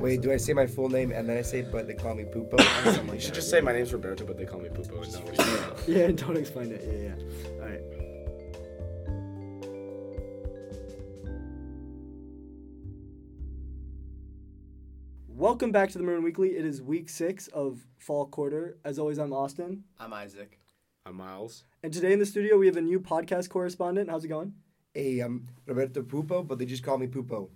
Wait, 0.00 0.20
do 0.20 0.32
I 0.32 0.36
say 0.36 0.52
my 0.52 0.66
full 0.66 0.88
name 0.88 1.10
and 1.12 1.28
then 1.28 1.36
I 1.36 1.42
say, 1.42 1.62
but 1.62 1.86
they 1.86 1.94
call 1.94 2.14
me 2.14 2.24
Pupo? 2.24 2.60
Something 2.84 3.04
You 3.06 3.10
like 3.12 3.20
should 3.20 3.30
that. 3.30 3.34
just 3.34 3.50
say 3.50 3.60
my 3.60 3.72
name's 3.72 3.92
Roberto, 3.92 4.24
but 4.24 4.36
they 4.38 4.44
call 4.44 4.60
me 4.60 4.68
Pupo. 4.68 5.02
And 5.02 5.12
nobody 5.12 5.36
knows. 5.38 5.88
Yeah, 5.88 6.10
don't 6.12 6.36
explain 6.36 6.70
it. 6.72 6.82
Yeah, 6.86 7.14
yeah. 7.14 7.62
All 7.62 7.68
right. 7.68 7.80
Welcome 15.28 15.72
back 15.72 15.90
to 15.90 15.98
the 15.98 16.04
Maroon 16.04 16.22
Weekly. 16.22 16.50
It 16.50 16.64
is 16.64 16.80
week 16.80 17.08
six 17.08 17.48
of 17.48 17.86
fall 17.98 18.26
quarter. 18.26 18.78
As 18.84 18.98
always, 18.98 19.18
I'm 19.18 19.32
Austin. 19.32 19.84
I'm 19.98 20.12
Isaac. 20.12 20.58
I'm 21.06 21.16
Miles. 21.16 21.64
And 21.82 21.92
today 21.92 22.12
in 22.12 22.18
the 22.18 22.26
studio, 22.26 22.56
we 22.58 22.66
have 22.66 22.76
a 22.76 22.80
new 22.80 23.00
podcast 23.00 23.48
correspondent. 23.48 24.10
How's 24.10 24.24
it 24.24 24.28
going? 24.28 24.54
Hey, 24.94 25.20
I'm 25.20 25.48
Roberto 25.66 26.02
Pupo, 26.02 26.46
but 26.46 26.58
they 26.58 26.66
just 26.66 26.82
call 26.84 26.98
me 26.98 27.06
Pupo. 27.08 27.48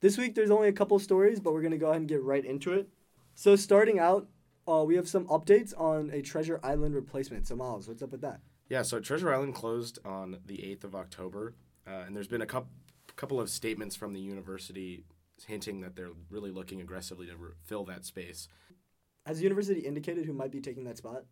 This 0.00 0.16
week, 0.16 0.34
there's 0.34 0.50
only 0.50 0.68
a 0.68 0.72
couple 0.72 0.98
stories, 0.98 1.40
but 1.40 1.52
we're 1.52 1.60
going 1.60 1.72
to 1.72 1.78
go 1.78 1.88
ahead 1.88 2.00
and 2.00 2.08
get 2.08 2.22
right 2.22 2.44
into 2.44 2.72
it. 2.72 2.88
So, 3.34 3.54
starting 3.54 3.98
out, 3.98 4.28
uh, 4.66 4.82
we 4.86 4.96
have 4.96 5.06
some 5.06 5.26
updates 5.26 5.78
on 5.78 6.10
a 6.10 6.22
Treasure 6.22 6.58
Island 6.62 6.94
replacement. 6.94 7.46
So, 7.46 7.54
Miles, 7.54 7.86
what's 7.86 8.02
up 8.02 8.10
with 8.10 8.22
that? 8.22 8.40
Yeah, 8.70 8.82
so 8.82 8.98
Treasure 8.98 9.32
Island 9.32 9.54
closed 9.54 9.98
on 10.04 10.38
the 10.46 10.56
8th 10.56 10.84
of 10.84 10.94
October, 10.94 11.54
uh, 11.86 12.04
and 12.06 12.16
there's 12.16 12.28
been 12.28 12.42
a 12.42 12.46
coup 12.46 12.66
couple 13.16 13.40
of 13.40 13.50
statements 13.50 13.94
from 13.94 14.14
the 14.14 14.20
university 14.20 15.04
hinting 15.46 15.80
that 15.80 15.94
they're 15.94 16.12
really 16.30 16.50
looking 16.50 16.80
aggressively 16.80 17.26
to 17.26 17.36
re- 17.36 17.50
fill 17.64 17.84
that 17.84 18.06
space. 18.06 18.48
Has 19.26 19.38
the 19.38 19.42
university 19.42 19.80
indicated 19.80 20.24
who 20.24 20.32
might 20.32 20.50
be 20.50 20.60
taking 20.60 20.84
that 20.84 20.96
spot? 20.96 21.24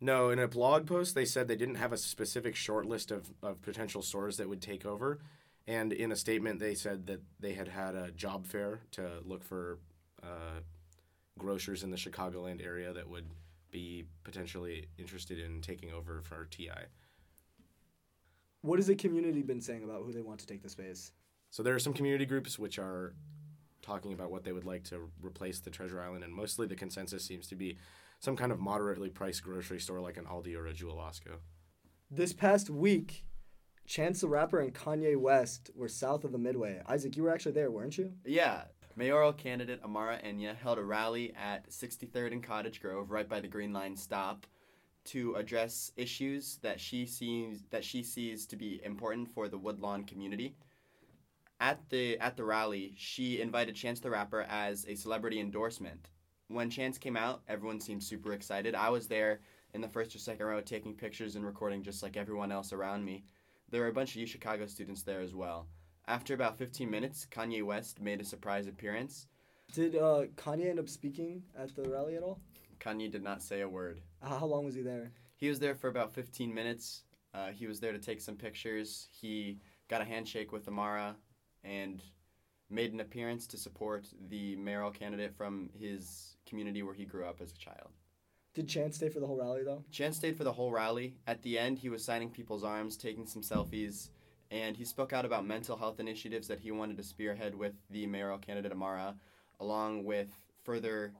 No, 0.00 0.30
in 0.30 0.38
a 0.38 0.46
blog 0.46 0.86
post, 0.86 1.16
they 1.16 1.24
said 1.24 1.48
they 1.48 1.56
didn't 1.56 1.76
have 1.76 1.92
a 1.92 1.96
specific 1.96 2.54
short 2.54 2.86
list 2.86 3.10
of, 3.10 3.32
of 3.42 3.60
potential 3.62 4.02
stores 4.02 4.36
that 4.36 4.48
would 4.48 4.60
take 4.60 4.86
over. 4.86 5.18
And 5.66 5.92
in 5.92 6.10
a 6.10 6.16
statement, 6.16 6.58
they 6.58 6.74
said 6.74 7.06
that 7.06 7.20
they 7.38 7.52
had 7.52 7.68
had 7.68 7.94
a 7.94 8.10
job 8.10 8.46
fair 8.46 8.80
to 8.92 9.20
look 9.24 9.44
for 9.44 9.78
uh, 10.22 10.60
grocers 11.38 11.82
in 11.82 11.90
the 11.90 11.96
Chicagoland 11.96 12.64
area 12.64 12.92
that 12.92 13.08
would 13.08 13.26
be 13.70 14.04
potentially 14.24 14.86
interested 14.98 15.38
in 15.38 15.60
taking 15.60 15.92
over 15.92 16.20
for 16.22 16.46
TI. 16.50 16.70
What 18.62 18.78
has 18.78 18.86
the 18.86 18.94
community 18.94 19.42
been 19.42 19.60
saying 19.60 19.82
about 19.82 20.02
who 20.04 20.12
they 20.12 20.20
want 20.20 20.40
to 20.40 20.46
take 20.46 20.62
the 20.62 20.68
space? 20.68 21.12
So 21.50 21.62
there 21.62 21.74
are 21.74 21.80
some 21.80 21.92
community 21.92 22.26
groups 22.26 22.58
which 22.58 22.78
are 22.78 23.14
talking 23.82 24.12
about 24.12 24.30
what 24.30 24.44
they 24.44 24.52
would 24.52 24.64
like 24.64 24.84
to 24.84 25.10
replace 25.20 25.60
the 25.60 25.70
Treasure 25.70 26.00
Island, 26.00 26.22
and 26.22 26.32
mostly 26.32 26.66
the 26.66 26.76
consensus 26.76 27.24
seems 27.24 27.48
to 27.48 27.56
be 27.56 27.76
some 28.20 28.36
kind 28.36 28.52
of 28.52 28.60
moderately 28.60 29.10
priced 29.10 29.42
grocery 29.42 29.80
store 29.80 30.00
like 30.00 30.16
an 30.16 30.24
Aldi 30.24 30.56
or 30.56 30.66
a 30.66 30.72
Jewel 30.72 30.96
Osco. 30.96 31.38
This 32.10 32.32
past 32.32 32.70
week, 32.70 33.24
Chance 33.86 34.20
the 34.20 34.28
Rapper 34.28 34.60
and 34.60 34.74
Kanye 34.74 35.16
West 35.16 35.70
were 35.74 35.88
south 35.88 36.24
of 36.24 36.32
the 36.32 36.38
Midway. 36.38 36.80
Isaac, 36.86 37.16
you 37.16 37.24
were 37.24 37.32
actually 37.32 37.52
there, 37.52 37.70
weren't 37.70 37.98
you? 37.98 38.12
Yeah, 38.24 38.62
mayoral 38.96 39.32
candidate 39.32 39.82
Amara 39.84 40.18
Enyia 40.24 40.56
held 40.56 40.78
a 40.78 40.84
rally 40.84 41.34
at 41.34 41.68
63rd 41.68 42.32
and 42.32 42.42
Cottage 42.42 42.80
Grove, 42.80 43.10
right 43.10 43.28
by 43.28 43.40
the 43.40 43.48
Green 43.48 43.72
Line 43.72 43.96
stop, 43.96 44.46
to 45.04 45.34
address 45.34 45.92
issues 45.96 46.58
that 46.62 46.80
she 46.80 47.06
sees 47.06 47.64
that 47.70 47.84
she 47.84 48.02
sees 48.02 48.46
to 48.46 48.56
be 48.56 48.80
important 48.84 49.28
for 49.28 49.48
the 49.48 49.58
Woodlawn 49.58 50.04
community. 50.04 50.54
At 51.60 51.80
the 51.90 52.18
at 52.18 52.36
the 52.36 52.44
rally, 52.44 52.94
she 52.96 53.40
invited 53.40 53.74
Chance 53.74 54.00
the 54.00 54.10
Rapper 54.10 54.42
as 54.42 54.86
a 54.88 54.94
celebrity 54.94 55.40
endorsement. 55.40 56.08
When 56.48 56.70
Chance 56.70 56.98
came 56.98 57.16
out, 57.16 57.42
everyone 57.48 57.80
seemed 57.80 58.02
super 58.02 58.32
excited. 58.32 58.74
I 58.74 58.90
was 58.90 59.08
there 59.08 59.40
in 59.74 59.80
the 59.80 59.88
first 59.88 60.14
or 60.14 60.18
second 60.18 60.46
row 60.46 60.60
taking 60.60 60.94
pictures 60.94 61.34
and 61.34 61.44
recording 61.44 61.82
just 61.82 62.02
like 62.02 62.16
everyone 62.16 62.52
else 62.52 62.72
around 62.72 63.04
me. 63.04 63.24
There 63.72 63.80
were 63.80 63.88
a 63.88 63.92
bunch 63.92 64.10
of 64.10 64.16
U 64.16 64.26
Chicago 64.26 64.66
students 64.66 65.02
there 65.02 65.22
as 65.22 65.34
well. 65.34 65.66
After 66.06 66.34
about 66.34 66.58
15 66.58 66.90
minutes, 66.90 67.26
Kanye 67.30 67.62
West 67.64 68.02
made 68.02 68.20
a 68.20 68.24
surprise 68.24 68.66
appearance. 68.66 69.28
Did 69.72 69.96
uh, 69.96 70.26
Kanye 70.36 70.68
end 70.68 70.78
up 70.78 70.90
speaking 70.90 71.42
at 71.58 71.74
the 71.74 71.88
rally 71.88 72.16
at 72.16 72.22
all? 72.22 72.38
Kanye 72.80 73.10
did 73.10 73.22
not 73.22 73.42
say 73.42 73.62
a 73.62 73.68
word. 73.68 74.02
How 74.22 74.40
how 74.40 74.46
long 74.46 74.66
was 74.66 74.74
he 74.74 74.82
there? 74.82 75.10
He 75.36 75.48
was 75.48 75.58
there 75.58 75.74
for 75.74 75.88
about 75.88 76.12
15 76.12 76.52
minutes. 76.52 77.04
Uh, 77.32 77.48
he 77.48 77.66
was 77.66 77.80
there 77.80 77.92
to 77.92 77.98
take 77.98 78.20
some 78.20 78.36
pictures. 78.36 79.08
He 79.10 79.58
got 79.88 80.02
a 80.02 80.04
handshake 80.04 80.52
with 80.52 80.68
Amara 80.68 81.16
and 81.64 82.02
made 82.68 82.92
an 82.92 83.00
appearance 83.00 83.46
to 83.46 83.56
support 83.56 84.06
the 84.28 84.54
mayoral 84.56 84.90
candidate 84.90 85.34
from 85.34 85.70
his 85.72 86.36
community 86.46 86.82
where 86.82 86.94
he 86.94 87.06
grew 87.06 87.24
up 87.24 87.40
as 87.40 87.52
a 87.52 87.56
child. 87.56 87.88
Did 88.54 88.68
Chance 88.68 88.96
stay 88.96 89.08
for 89.08 89.20
the 89.20 89.26
whole 89.26 89.38
rally 89.38 89.64
though? 89.64 89.82
Chance 89.90 90.16
stayed 90.16 90.36
for 90.36 90.44
the 90.44 90.52
whole 90.52 90.70
rally. 90.70 91.14
At 91.26 91.42
the 91.42 91.58
end, 91.58 91.78
he 91.78 91.88
was 91.88 92.04
signing 92.04 92.30
people's 92.30 92.64
arms, 92.64 92.96
taking 92.96 93.26
some 93.26 93.42
selfies, 93.42 94.10
and 94.50 94.76
he 94.76 94.84
spoke 94.84 95.12
out 95.12 95.24
about 95.24 95.46
mental 95.46 95.76
health 95.76 96.00
initiatives 96.00 96.48
that 96.48 96.60
he 96.60 96.70
wanted 96.70 96.98
to 96.98 97.02
spearhead 97.02 97.54
with 97.54 97.72
the 97.90 98.06
mayoral 98.06 98.38
candidate 98.38 98.72
Amara, 98.72 99.14
along 99.58 100.04
with 100.04 100.28
further 100.64 101.12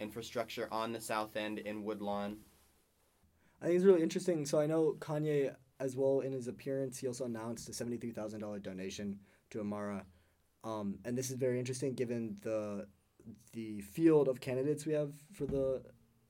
infrastructure 0.00 0.68
on 0.72 0.92
the 0.92 1.00
south 1.00 1.36
end 1.36 1.60
in 1.60 1.84
Woodlawn. 1.84 2.38
I 3.60 3.66
think 3.66 3.76
it's 3.76 3.84
really 3.84 4.02
interesting. 4.02 4.44
So 4.44 4.58
I 4.58 4.66
know 4.66 4.96
Kanye 4.98 5.54
as 5.78 5.96
well 5.96 6.20
in 6.20 6.32
his 6.32 6.48
appearance, 6.48 6.98
he 6.98 7.06
also 7.06 7.26
announced 7.26 7.68
a 7.68 7.72
seventy 7.72 7.96
three 7.96 8.10
thousand 8.10 8.40
dollar 8.40 8.58
donation 8.58 9.20
to 9.50 9.60
Amara, 9.60 10.04
um, 10.64 10.98
and 11.04 11.16
this 11.16 11.30
is 11.30 11.36
very 11.36 11.60
interesting 11.60 11.94
given 11.94 12.36
the 12.42 12.88
the 13.52 13.80
field 13.82 14.26
of 14.26 14.40
candidates 14.40 14.84
we 14.84 14.92
have 14.94 15.12
for 15.32 15.46
the 15.46 15.82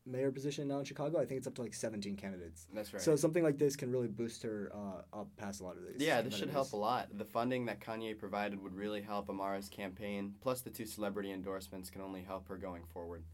mayor 0.06 0.30
position 0.30 0.68
now 0.68 0.78
in 0.78 0.84
Chicago. 0.84 1.20
I 1.20 1.24
think 1.24 1.38
it's 1.38 1.46
up 1.46 1.54
to 1.56 1.62
like 1.62 1.74
seventeen 1.74 2.16
candidates. 2.16 2.66
That's 2.74 2.92
right. 2.92 3.02
So 3.02 3.16
something 3.16 3.42
like 3.42 3.58
this 3.58 3.76
can 3.76 3.90
really 3.90 4.08
boost 4.08 4.42
her 4.42 4.72
uh, 4.74 5.20
up 5.20 5.28
past 5.36 5.60
a 5.60 5.64
lot 5.64 5.76
of 5.76 5.84
these. 5.86 6.06
yeah, 6.06 6.20
this 6.22 6.36
should 6.36 6.50
help 6.50 6.72
a 6.72 6.76
lot. 6.76 7.08
The 7.16 7.24
funding 7.24 7.66
that 7.66 7.80
Kanye 7.80 8.18
provided 8.18 8.62
would 8.62 8.74
really 8.74 9.02
help 9.02 9.28
Amara's 9.28 9.68
campaign. 9.68 10.34
Plus, 10.40 10.60
the 10.60 10.70
two 10.70 10.86
celebrity 10.86 11.32
endorsements 11.32 11.90
can 11.90 12.00
only 12.02 12.22
help 12.22 12.48
her 12.48 12.56
going 12.56 12.84
forward. 12.92 13.24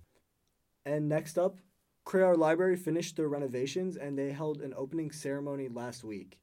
And 0.85 1.09
next 1.09 1.39
up, 1.39 1.59
Crerar 2.07 2.37
Library 2.37 2.77
finished 2.77 3.17
their 3.17 3.29
renovations 3.29 3.97
and 3.97 4.19
they 4.19 4.33
held 4.33 4.63
an 4.63 4.73
opening 4.77 5.11
ceremony 5.11 5.69
last 5.69 6.03
week. 6.03 6.39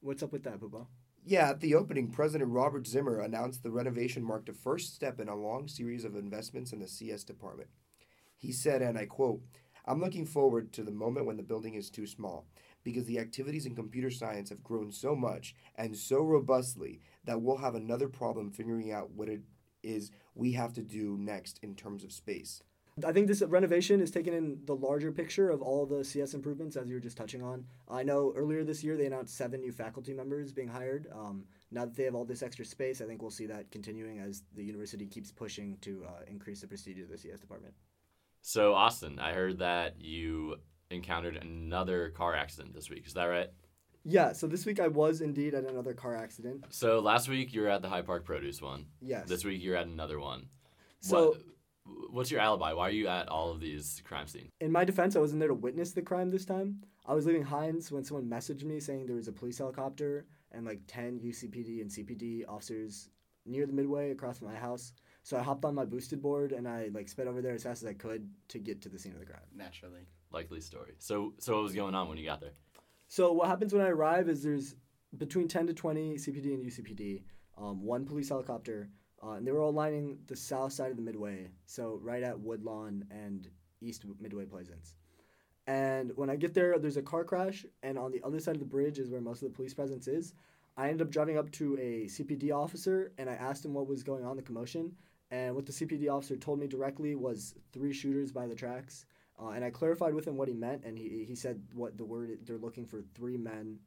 What's 0.00 0.22
up 0.22 0.32
with 0.32 0.42
that, 0.44 0.60
Pupo? 0.60 0.86
Yeah, 1.24 1.50
at 1.50 1.60
the 1.60 1.74
opening, 1.74 2.10
President 2.10 2.50
Robert 2.50 2.86
Zimmer 2.86 3.20
announced 3.20 3.62
the 3.62 3.70
renovation 3.70 4.24
marked 4.24 4.48
a 4.48 4.52
first 4.52 4.94
step 4.94 5.20
in 5.20 5.28
a 5.28 5.36
long 5.36 5.68
series 5.68 6.04
of 6.04 6.16
investments 6.16 6.72
in 6.72 6.80
the 6.80 6.88
CS 6.88 7.22
department. 7.22 7.68
He 8.38 8.52
said, 8.52 8.82
and 8.82 8.96
I 8.96 9.04
quote, 9.04 9.42
I'm 9.84 10.00
looking 10.00 10.26
forward 10.26 10.72
to 10.74 10.82
the 10.82 10.92
moment 10.92 11.26
when 11.26 11.36
the 11.36 11.42
building 11.42 11.74
is 11.74 11.90
too 11.90 12.06
small, 12.06 12.46
because 12.84 13.06
the 13.06 13.18
activities 13.18 13.66
in 13.66 13.74
computer 13.74 14.10
science 14.10 14.50
have 14.50 14.62
grown 14.62 14.92
so 14.92 15.16
much 15.16 15.54
and 15.76 15.96
so 15.96 16.22
robustly 16.22 17.00
that 17.24 17.42
we'll 17.42 17.56
have 17.56 17.74
another 17.74 18.08
problem 18.08 18.50
figuring 18.50 18.92
out 18.92 19.10
what 19.10 19.28
it 19.28 19.40
is 19.82 20.10
we 20.34 20.52
have 20.52 20.72
to 20.74 20.82
do 20.82 21.16
next 21.18 21.58
in 21.62 21.74
terms 21.74 22.04
of 22.04 22.12
space. 22.12 22.62
I 23.06 23.12
think 23.12 23.28
this 23.28 23.42
renovation 23.42 24.00
is 24.00 24.10
taken 24.10 24.34
in 24.34 24.58
the 24.64 24.74
larger 24.74 25.12
picture 25.12 25.50
of 25.50 25.62
all 25.62 25.86
the 25.86 26.04
CS 26.04 26.34
improvements, 26.34 26.76
as 26.76 26.88
you 26.88 26.94
were 26.94 27.00
just 27.00 27.16
touching 27.16 27.42
on. 27.42 27.64
I 27.88 28.02
know 28.02 28.32
earlier 28.36 28.64
this 28.64 28.82
year 28.82 28.96
they 28.96 29.06
announced 29.06 29.36
seven 29.36 29.60
new 29.60 29.72
faculty 29.72 30.12
members 30.12 30.52
being 30.52 30.68
hired. 30.68 31.06
Um, 31.12 31.44
now 31.70 31.84
that 31.84 31.94
they 31.94 32.04
have 32.04 32.14
all 32.14 32.24
this 32.24 32.42
extra 32.42 32.64
space, 32.64 33.00
I 33.00 33.06
think 33.06 33.22
we'll 33.22 33.30
see 33.30 33.46
that 33.46 33.70
continuing 33.70 34.18
as 34.18 34.42
the 34.54 34.64
university 34.64 35.06
keeps 35.06 35.30
pushing 35.30 35.78
to 35.82 36.04
uh, 36.06 36.24
increase 36.26 36.60
the 36.60 36.66
prestige 36.66 37.00
of 37.00 37.08
the 37.08 37.18
CS 37.18 37.40
department. 37.40 37.74
So, 38.48 38.72
Austin, 38.72 39.18
I 39.18 39.34
heard 39.34 39.58
that 39.58 40.00
you 40.00 40.56
encountered 40.90 41.36
another 41.36 42.08
car 42.08 42.34
accident 42.34 42.72
this 42.72 42.88
week. 42.88 43.06
Is 43.06 43.12
that 43.12 43.26
right? 43.26 43.48
Yeah, 44.04 44.32
so 44.32 44.46
this 44.46 44.64
week 44.64 44.80
I 44.80 44.88
was 44.88 45.20
indeed 45.20 45.52
at 45.52 45.64
another 45.64 45.92
car 45.92 46.16
accident. 46.16 46.64
So, 46.70 46.98
last 47.00 47.28
week 47.28 47.52
you 47.52 47.60
were 47.60 47.68
at 47.68 47.82
the 47.82 47.90
Hyde 47.90 48.06
Park 48.06 48.24
Produce 48.24 48.62
one. 48.62 48.86
Yes. 49.02 49.28
This 49.28 49.44
week 49.44 49.62
you're 49.62 49.76
at 49.76 49.86
another 49.86 50.18
one. 50.18 50.48
So- 51.02 51.32
What- 51.84 52.10
what's 52.14 52.30
your 52.30 52.40
alibi? 52.40 52.72
Why 52.72 52.88
are 52.88 52.90
you 52.90 53.06
at 53.08 53.28
all 53.28 53.50
of 53.50 53.60
these 53.60 54.00
crime 54.06 54.26
scenes? 54.26 54.50
In 54.62 54.72
my 54.72 54.86
defense, 54.86 55.14
I 55.14 55.18
wasn't 55.20 55.40
there 55.40 55.48
to 55.48 55.54
witness 55.54 55.92
the 55.92 56.00
crime 56.00 56.30
this 56.30 56.46
time. 56.46 56.82
I 57.04 57.12
was 57.12 57.26
leaving 57.26 57.42
Heinz 57.42 57.92
when 57.92 58.02
someone 58.02 58.30
messaged 58.30 58.64
me 58.64 58.80
saying 58.80 59.04
there 59.04 59.16
was 59.16 59.28
a 59.28 59.32
police 59.32 59.58
helicopter 59.58 60.24
and 60.52 60.64
like 60.64 60.80
10 60.86 61.20
UCPD 61.20 61.82
and 61.82 61.90
CPD 61.90 62.46
officers 62.48 63.10
near 63.48 63.66
the 63.66 63.72
midway 63.72 64.10
across 64.10 64.38
from 64.38 64.48
my 64.48 64.56
house. 64.56 64.92
So 65.22 65.36
I 65.36 65.42
hopped 65.42 65.64
on 65.64 65.74
my 65.74 65.84
boosted 65.84 66.22
board 66.22 66.52
and 66.52 66.66
I 66.66 66.90
like 66.92 67.08
sped 67.08 67.26
over 67.26 67.42
there 67.42 67.54
as 67.54 67.62
fast 67.62 67.82
as 67.82 67.88
I 67.88 67.94
could 67.94 68.28
to 68.48 68.58
get 68.58 68.80
to 68.82 68.88
the 68.88 68.98
scene 68.98 69.12
of 69.12 69.20
the 69.20 69.26
crime. 69.26 69.40
Naturally. 69.54 70.06
Likely 70.30 70.60
story. 70.60 70.94
So, 70.98 71.34
so 71.38 71.54
what 71.54 71.62
was 71.62 71.74
going 71.74 71.94
on 71.94 72.08
when 72.08 72.18
you 72.18 72.24
got 72.24 72.40
there? 72.40 72.52
So 73.08 73.32
what 73.32 73.48
happens 73.48 73.72
when 73.72 73.82
I 73.82 73.88
arrive 73.88 74.28
is 74.28 74.42
there's 74.42 74.76
between 75.16 75.48
10 75.48 75.68
to 75.68 75.74
20 75.74 76.16
CPD 76.16 76.54
and 76.54 76.64
UCPD, 76.64 77.22
um, 77.56 77.82
one 77.82 78.04
police 78.04 78.28
helicopter, 78.28 78.90
uh, 79.22 79.32
and 79.32 79.46
they 79.46 79.52
were 79.52 79.60
all 79.60 79.72
lining 79.72 80.18
the 80.26 80.36
south 80.36 80.72
side 80.72 80.90
of 80.90 80.96
the 80.96 81.02
Midway, 81.02 81.48
so 81.66 81.98
right 82.02 82.22
at 82.22 82.38
Woodlawn 82.38 83.04
and 83.10 83.48
East 83.80 84.04
Midway 84.20 84.44
Plaisance. 84.44 84.94
And 85.66 86.12
when 86.16 86.30
I 86.30 86.36
get 86.36 86.54
there, 86.54 86.78
there's 86.78 86.96
a 86.96 87.02
car 87.02 87.24
crash, 87.24 87.66
and 87.82 87.98
on 87.98 88.12
the 88.12 88.22
other 88.24 88.40
side 88.40 88.54
of 88.54 88.60
the 88.60 88.66
bridge 88.66 88.98
is 88.98 89.10
where 89.10 89.20
most 89.20 89.42
of 89.42 89.50
the 89.50 89.56
police 89.56 89.74
presence 89.74 90.06
is. 90.08 90.34
I 90.78 90.88
ended 90.88 91.04
up 91.04 91.10
driving 91.10 91.36
up 91.36 91.50
to 91.52 91.76
a 91.76 92.06
CPD 92.06 92.52
officer, 92.52 93.10
and 93.18 93.28
I 93.28 93.32
asked 93.34 93.64
him 93.64 93.74
what 93.74 93.88
was 93.88 94.04
going 94.04 94.24
on, 94.24 94.36
the 94.36 94.42
commotion. 94.42 94.94
And 95.32 95.56
what 95.56 95.66
the 95.66 95.72
CPD 95.72 96.08
officer 96.08 96.36
told 96.36 96.60
me 96.60 96.68
directly 96.68 97.16
was 97.16 97.56
three 97.72 97.92
shooters 97.92 98.30
by 98.30 98.46
the 98.46 98.54
tracks. 98.54 99.04
Uh, 99.42 99.48
and 99.48 99.64
I 99.64 99.70
clarified 99.70 100.14
with 100.14 100.26
him 100.26 100.36
what 100.36 100.46
he 100.46 100.54
meant, 100.54 100.84
and 100.84 100.96
he, 100.96 101.24
he 101.26 101.34
said 101.34 101.60
what 101.74 101.98
the 101.98 102.04
word 102.04 102.38
they're 102.44 102.58
looking 102.58 102.86
for 102.86 103.02
three 103.14 103.36
men 103.36 103.80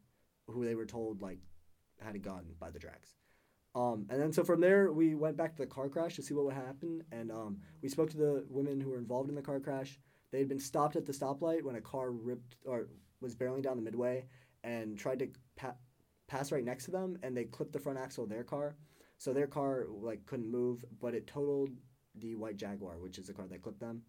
who 0.48 0.66
they 0.66 0.76
were 0.76 0.86
told 0.86 1.22
like 1.22 1.40
had 2.02 2.16
a 2.16 2.20
gun 2.20 2.44
by 2.60 2.70
the 2.70 2.80
tracks. 2.80 3.16
Um, 3.74 4.06
and 4.10 4.22
then 4.22 4.34
so 4.34 4.44
from 4.44 4.60
there 4.60 4.92
we 4.92 5.16
went 5.16 5.38
back 5.38 5.56
to 5.56 5.62
the 5.62 5.68
car 5.68 5.88
crash 5.88 6.16
to 6.18 6.22
see 6.22 6.34
what 6.34 6.44
would 6.44 6.54
happen, 6.54 7.04
and 7.14 7.32
um, 7.32 7.58
we 7.82 7.88
spoke 7.88 8.10
to 8.10 8.18
the 8.18 8.46
women 8.50 8.82
who 8.82 8.90
were 8.90 8.98
involved 8.98 9.30
in 9.30 9.36
the 9.36 9.42
car 9.42 9.62
crash. 9.62 9.98
They 10.32 10.40
had 10.40 10.50
been 10.50 10.60
stopped 10.60 10.98
at 10.98 11.06
the 11.06 11.14
stoplight 11.14 11.64
when 11.64 11.76
a 11.76 11.82
car 11.82 12.12
ripped 12.12 12.56
or 12.66 12.88
was 13.22 13.34
barreling 13.34 13.62
down 13.62 13.78
the 13.78 13.84
midway 13.84 14.26
and 14.64 14.98
tried 14.98 15.20
to 15.20 15.30
pa- 15.56 15.76
pass 16.32 16.52
right 16.52 16.64
next 16.64 16.86
to 16.86 16.92
them, 16.92 17.18
and 17.24 17.36
they 17.36 17.44
clipped 17.44 17.74
the 17.74 17.80
front 17.80 18.00
axle 18.00 18.24
of 18.24 18.30
their 18.30 18.44
car. 18.44 18.76
So 19.18 19.34
their 19.34 19.48
car 19.48 19.86
like 19.90 20.26
couldn't 20.26 20.50
move, 20.50 20.86
but 21.02 21.14
it 21.14 21.28
totaled 21.28 21.70
the 22.16 22.36
white 22.36 22.56
Jaguar, 22.56 22.98
which 23.00 23.18
is 23.18 23.28
the 23.28 23.34
car 23.34 23.48
that 23.48 23.62
clipped 23.62 23.82
them. 23.82 24.02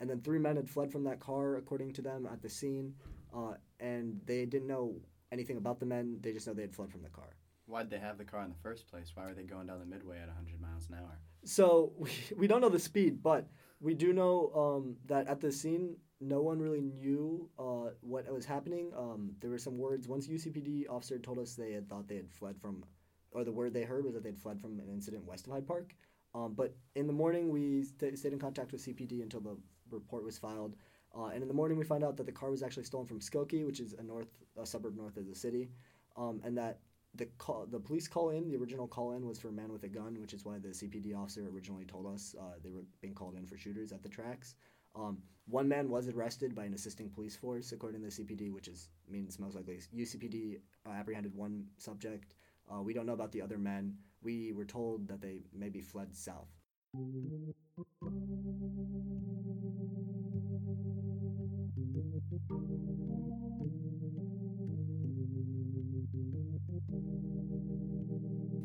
And 0.00 0.10
then 0.10 0.20
three 0.20 0.38
men 0.38 0.56
had 0.56 0.68
fled 0.68 0.90
from 0.90 1.04
that 1.04 1.20
car, 1.20 1.56
according 1.56 1.92
to 1.94 2.02
them, 2.02 2.26
at 2.26 2.42
the 2.42 2.48
scene, 2.48 2.94
uh, 3.34 3.54
and 3.78 4.20
they 4.24 4.46
didn't 4.46 4.66
know 4.66 4.96
anything 5.30 5.58
about 5.58 5.78
the 5.78 5.86
men. 5.86 6.18
They 6.20 6.32
just 6.32 6.46
know 6.46 6.54
they 6.54 6.62
had 6.62 6.74
fled 6.74 6.90
from 6.90 7.02
the 7.02 7.08
car. 7.08 7.36
Why'd 7.66 7.88
they 7.88 7.98
have 7.98 8.18
the 8.18 8.24
car 8.24 8.42
in 8.42 8.48
the 8.48 8.62
first 8.62 8.88
place? 8.88 9.12
Why 9.14 9.26
were 9.26 9.34
they 9.34 9.44
going 9.44 9.68
down 9.68 9.78
the 9.78 9.86
midway 9.86 10.18
at 10.18 10.26
100 10.26 10.60
miles 10.60 10.88
an 10.88 10.96
hour? 10.96 11.20
So 11.44 11.92
we, 11.96 12.10
we 12.36 12.46
don't 12.48 12.60
know 12.60 12.68
the 12.68 12.80
speed, 12.80 13.22
but 13.22 13.46
we 13.78 13.94
do 13.94 14.12
know 14.12 14.50
um, 14.56 14.96
that 15.06 15.28
at 15.28 15.40
the 15.40 15.52
scene, 15.52 15.96
no 16.20 16.42
one 16.42 16.58
really 16.58 16.82
knew 16.82 17.48
uh, 17.58 17.90
what 18.02 18.30
was 18.32 18.44
happening. 18.44 18.92
Um, 18.96 19.32
there 19.40 19.50
were 19.50 19.58
some 19.58 19.78
words. 19.78 20.06
Once 20.06 20.28
UCPD 20.28 20.84
officer 20.90 21.18
told 21.18 21.38
us 21.38 21.54
they 21.54 21.72
had 21.72 21.88
thought 21.88 22.08
they 22.08 22.16
had 22.16 22.30
fled 22.30 22.60
from, 22.60 22.84
or 23.32 23.44
the 23.44 23.52
word 23.52 23.72
they 23.72 23.82
heard 23.82 24.04
was 24.04 24.14
that 24.14 24.22
they'd 24.22 24.38
fled 24.38 24.60
from 24.60 24.78
an 24.78 24.88
incident 24.88 25.24
west 25.24 25.46
of 25.46 25.52
Hyde 25.52 25.66
Park. 25.66 25.94
Um, 26.34 26.52
but 26.54 26.74
in 26.94 27.06
the 27.06 27.12
morning, 27.12 27.48
we 27.48 27.82
st- 27.82 28.18
stayed 28.18 28.32
in 28.32 28.38
contact 28.38 28.72
with 28.72 28.84
CPD 28.84 29.22
until 29.22 29.40
the 29.40 29.56
report 29.90 30.24
was 30.24 30.38
filed. 30.38 30.76
Uh, 31.16 31.26
and 31.26 31.42
in 31.42 31.48
the 31.48 31.54
morning, 31.54 31.76
we 31.76 31.84
found 31.84 32.04
out 32.04 32.16
that 32.18 32.26
the 32.26 32.32
car 32.32 32.50
was 32.50 32.62
actually 32.62 32.84
stolen 32.84 33.06
from 33.06 33.18
Skokie, 33.18 33.66
which 33.66 33.80
is 33.80 33.94
a 33.98 34.02
north 34.02 34.28
a 34.60 34.66
suburb 34.66 34.96
north 34.96 35.16
of 35.16 35.26
the 35.26 35.34
city, 35.34 35.70
um, 36.16 36.40
and 36.44 36.56
that 36.58 36.80
the 37.14 37.26
call, 37.38 37.66
the 37.66 37.80
police 37.80 38.06
call 38.06 38.30
in, 38.30 38.46
the 38.46 38.56
original 38.56 38.86
call 38.86 39.12
in 39.12 39.26
was 39.26 39.38
for 39.38 39.48
a 39.48 39.52
man 39.52 39.72
with 39.72 39.82
a 39.84 39.88
gun, 39.88 40.20
which 40.20 40.32
is 40.32 40.44
why 40.44 40.58
the 40.58 40.68
CPD 40.68 41.16
officer 41.16 41.48
originally 41.52 41.84
told 41.84 42.06
us 42.06 42.36
uh, 42.38 42.54
they 42.62 42.70
were 42.70 42.84
being 43.00 43.14
called 43.14 43.34
in 43.36 43.46
for 43.46 43.56
shooters 43.56 43.90
at 43.90 44.02
the 44.02 44.08
tracks. 44.08 44.54
Um, 44.94 45.18
one 45.46 45.68
man 45.68 45.88
was 45.88 46.08
arrested 46.08 46.54
by 46.54 46.64
an 46.64 46.74
assisting 46.74 47.10
police 47.10 47.36
force, 47.36 47.72
according 47.72 48.02
to 48.02 48.06
the 48.06 48.12
CPD, 48.12 48.52
which 48.52 48.68
is 48.68 48.88
means 49.08 49.38
most 49.38 49.56
likely 49.56 49.80
UCPD 49.96 50.60
uh, 50.86 50.90
apprehended 50.90 51.34
one 51.34 51.66
subject. 51.78 52.34
Uh, 52.72 52.82
we 52.82 52.92
don't 52.94 53.06
know 53.06 53.14
about 53.14 53.32
the 53.32 53.42
other 53.42 53.58
men. 53.58 53.96
We 54.22 54.52
were 54.52 54.64
told 54.64 55.08
that 55.08 55.20
they 55.20 55.42
maybe 55.52 55.80
fled 55.80 56.14
south. 56.14 56.48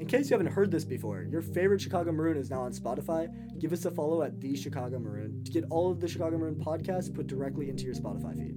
In 0.05 0.11
case 0.11 0.29
you 0.29 0.37
haven't 0.37 0.53
heard 0.53 0.69
this 0.69 0.85
before, 0.85 1.23
your 1.23 1.41
favorite 1.41 1.81
Chicago 1.81 2.11
Maroon 2.11 2.37
is 2.37 2.51
now 2.51 2.61
on 2.61 2.71
Spotify. 2.71 3.27
Give 3.57 3.73
us 3.73 3.85
a 3.85 3.91
follow 3.91 4.21
at 4.21 4.39
The 4.39 4.55
Chicago 4.55 4.99
Maroon 4.99 5.43
to 5.45 5.51
get 5.51 5.63
all 5.71 5.91
of 5.91 5.99
the 5.99 6.07
Chicago 6.07 6.37
Maroon 6.37 6.63
podcasts 6.63 7.11
put 7.11 7.25
directly 7.25 7.69
into 7.69 7.85
your 7.85 7.95
Spotify 7.95 8.37
feed. 8.37 8.55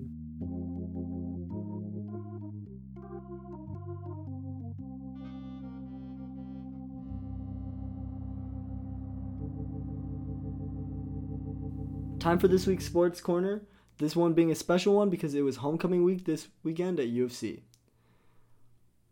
Time 12.21 12.39
for 12.39 12.49
this 12.49 12.67
week's 12.67 12.85
Sports 12.85 13.23
Corner. 13.23 13.63
This 13.97 14.15
one 14.15 14.35
being 14.35 14.51
a 14.51 14.55
special 14.55 14.95
one 14.97 15.09
because 15.09 15.35
it 15.35 15.41
was 15.41 15.57
homecoming 15.57 16.05
week 16.05 16.27
this 16.27 16.49
weekend 16.63 17.01
at 17.01 17.09
UofC. 17.09 17.63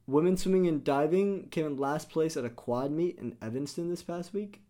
Women's 0.06 0.43
swimming 0.43 0.69
and 0.69 0.85
diving 0.85 1.49
came 1.49 1.67
in 1.67 1.76
last 1.76 2.11
place 2.11 2.37
at 2.37 2.44
a 2.44 2.50
quad 2.50 2.93
meet 2.93 3.19
in 3.19 3.37
Evanston 3.43 3.88
this 3.88 4.03
past 4.03 4.32
week. 4.32 4.62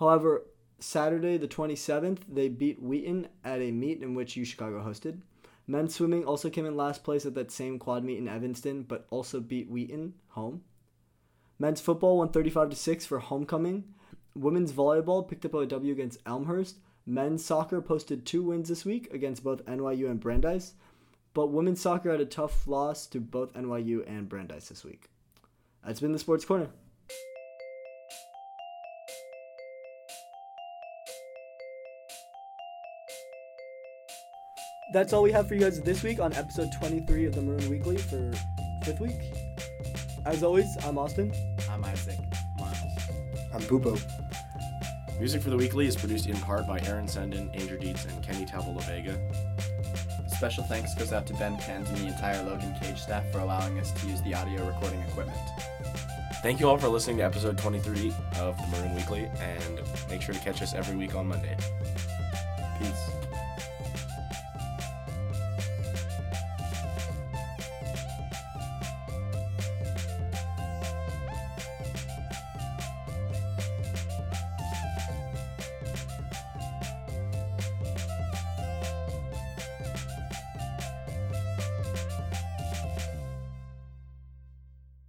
However, 0.00 0.46
Saturday 0.80 1.36
the 1.36 1.46
27th, 1.46 2.18
they 2.28 2.48
beat 2.48 2.82
Wheaton 2.82 3.28
at 3.44 3.60
a 3.60 3.70
meet 3.70 4.02
in 4.02 4.14
which 4.14 4.36
U 4.36 4.44
Chicago 4.44 4.82
hosted. 4.82 5.20
Men's 5.66 5.94
swimming 5.94 6.24
also 6.24 6.50
came 6.50 6.66
in 6.66 6.76
last 6.76 7.04
place 7.04 7.24
at 7.24 7.34
that 7.34 7.52
same 7.52 7.78
quad 7.78 8.02
meet 8.02 8.18
in 8.18 8.26
Evanston, 8.26 8.82
but 8.82 9.06
also 9.10 9.38
beat 9.38 9.70
Wheaton 9.70 10.14
home. 10.30 10.62
Men's 11.60 11.80
football 11.80 12.18
won 12.18 12.30
35 12.30 12.70
to 12.70 12.76
6 12.76 13.06
for 13.06 13.20
homecoming. 13.20 13.84
Women's 14.34 14.72
volleyball 14.72 15.28
picked 15.28 15.44
up 15.44 15.54
a 15.54 15.66
W 15.66 15.92
against 15.92 16.18
Elmhurst. 16.26 16.78
Men's 17.06 17.44
soccer 17.44 17.80
posted 17.80 18.26
two 18.26 18.42
wins 18.42 18.68
this 18.68 18.84
week 18.84 19.12
against 19.12 19.44
both 19.44 19.64
NYU 19.66 20.10
and 20.10 20.18
Brandeis. 20.18 20.74
But 21.32 21.48
women's 21.48 21.80
soccer 21.80 22.10
had 22.10 22.20
a 22.20 22.26
tough 22.26 22.66
loss 22.66 23.06
to 23.08 23.20
both 23.20 23.52
NYU 23.54 24.06
and 24.08 24.28
Brandeis 24.28 24.68
this 24.68 24.84
week. 24.84 25.08
That's 25.84 26.00
been 26.00 26.12
the 26.12 26.18
Sports 26.18 26.44
Corner. 26.44 26.68
That's 34.92 35.12
all 35.12 35.22
we 35.22 35.30
have 35.30 35.46
for 35.46 35.54
you 35.54 35.60
guys 35.60 35.80
this 35.80 36.02
week 36.02 36.18
on 36.18 36.32
episode 36.32 36.68
23 36.80 37.26
of 37.26 37.34
the 37.36 37.42
Maroon 37.42 37.70
Weekly 37.70 37.96
for 37.96 38.32
fifth 38.84 39.00
week. 39.00 39.20
As 40.26 40.42
always, 40.42 40.66
I'm 40.84 40.98
Austin. 40.98 41.32
I'm 41.70 41.84
Isaac. 41.84 42.18
Miles. 42.58 42.76
I'm 43.54 43.60
Pupo. 43.62 44.00
Music 45.20 45.42
for 45.42 45.50
the 45.50 45.56
weekly 45.56 45.86
is 45.86 45.94
produced 45.94 46.26
in 46.26 46.36
part 46.38 46.66
by 46.66 46.80
Aaron 46.80 47.06
Senden, 47.06 47.54
Andrew 47.60 47.78
Dietz, 47.78 48.04
and 48.06 48.24
Kenny 48.24 48.44
Tavala 48.44 48.82
Vega. 48.84 49.16
Special 50.40 50.64
thanks 50.64 50.94
goes 50.94 51.12
out 51.12 51.26
to 51.26 51.34
Ben 51.34 51.58
Pens 51.58 51.86
and 51.90 51.98
the 51.98 52.06
entire 52.06 52.42
Logan 52.42 52.74
Cage 52.80 52.98
staff 52.98 53.30
for 53.30 53.40
allowing 53.40 53.78
us 53.78 53.92
to 53.92 54.06
use 54.06 54.22
the 54.22 54.32
audio 54.32 54.66
recording 54.66 54.98
equipment. 55.02 55.36
Thank 56.42 56.60
you 56.60 56.66
all 56.66 56.78
for 56.78 56.88
listening 56.88 57.18
to 57.18 57.24
episode 57.24 57.58
23 57.58 58.10
of 58.38 58.56
the 58.56 58.66
Maroon 58.68 58.94
Weekly, 58.94 59.30
and 59.38 59.80
make 60.08 60.22
sure 60.22 60.34
to 60.34 60.40
catch 60.40 60.62
us 60.62 60.72
every 60.72 60.96
week 60.96 61.14
on 61.14 61.28
Monday. 61.28 61.58